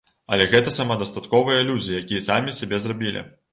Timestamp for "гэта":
0.53-0.73